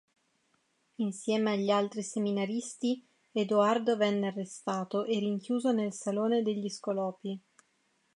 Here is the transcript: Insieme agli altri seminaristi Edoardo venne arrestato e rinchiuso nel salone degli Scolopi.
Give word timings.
Insieme 0.95 1.51
agli 1.51 1.69
altri 1.69 2.01
seminaristi 2.01 3.05
Edoardo 3.31 3.97
venne 3.97 4.29
arrestato 4.29 5.03
e 5.05 5.19
rinchiuso 5.19 5.71
nel 5.73 5.93
salone 5.93 6.41
degli 6.41 6.69
Scolopi. 6.69 7.39